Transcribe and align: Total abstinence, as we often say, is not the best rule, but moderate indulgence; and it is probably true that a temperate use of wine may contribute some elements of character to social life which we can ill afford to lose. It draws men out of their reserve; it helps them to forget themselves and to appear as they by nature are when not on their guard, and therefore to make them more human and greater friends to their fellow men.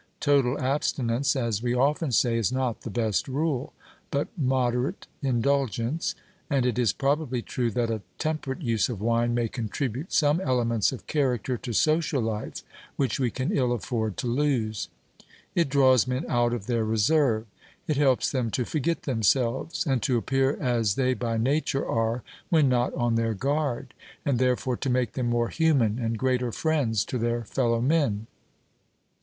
Total 0.19 0.57
abstinence, 0.59 1.35
as 1.35 1.61
we 1.61 1.75
often 1.75 2.11
say, 2.11 2.35
is 2.39 2.51
not 2.51 2.81
the 2.81 2.89
best 2.89 3.27
rule, 3.27 3.71
but 4.09 4.29
moderate 4.35 5.05
indulgence; 5.21 6.15
and 6.49 6.65
it 6.65 6.79
is 6.79 6.91
probably 6.91 7.43
true 7.43 7.69
that 7.69 7.91
a 7.91 8.01
temperate 8.17 8.63
use 8.63 8.89
of 8.89 8.99
wine 8.99 9.35
may 9.35 9.47
contribute 9.47 10.11
some 10.11 10.41
elements 10.41 10.91
of 10.91 11.05
character 11.05 11.55
to 11.55 11.71
social 11.71 12.19
life 12.19 12.63
which 12.95 13.19
we 13.19 13.29
can 13.29 13.51
ill 13.55 13.71
afford 13.71 14.17
to 14.17 14.25
lose. 14.25 14.89
It 15.53 15.69
draws 15.69 16.07
men 16.07 16.25
out 16.27 16.51
of 16.51 16.65
their 16.65 16.83
reserve; 16.83 17.45
it 17.87 17.97
helps 17.97 18.31
them 18.31 18.49
to 18.57 18.65
forget 18.65 19.03
themselves 19.03 19.85
and 19.85 20.01
to 20.01 20.17
appear 20.17 20.57
as 20.59 20.95
they 20.95 21.13
by 21.13 21.37
nature 21.37 21.87
are 21.87 22.23
when 22.49 22.67
not 22.67 22.91
on 22.95 23.13
their 23.13 23.35
guard, 23.35 23.93
and 24.25 24.39
therefore 24.39 24.77
to 24.77 24.89
make 24.89 25.13
them 25.13 25.27
more 25.29 25.49
human 25.49 25.99
and 25.99 26.17
greater 26.17 26.51
friends 26.51 27.05
to 27.05 27.19
their 27.19 27.43
fellow 27.43 27.79
men. 27.81 28.25